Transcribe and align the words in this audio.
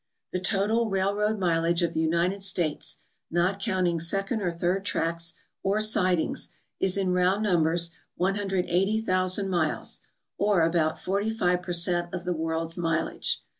The 0.33 0.39
total 0.39 0.89
railroad 0.89 1.37
mileage 1.37 1.83
of 1.83 1.93
the 1.93 1.99
United 1.99 2.41
States, 2.41 2.97
not 3.29 3.59
counting 3.59 3.99
second 3.99 4.41
or 4.41 4.49
third 4.49 4.83
tracks 4.83 5.35
or 5.61 5.79
sidings, 5.79 6.47
is 6.79 6.97
in 6.97 7.11
round 7.13 7.43
numbers 7.43 7.91
180,000 8.15 9.47
miles, 9.47 9.99
or 10.39 10.63
about 10.63 10.97
45 10.97 11.61
per 11.61 11.73
cent 11.73 12.11
of 12.15 12.25
the 12.25 12.33
world's 12.33 12.79
mileage. 12.79 13.43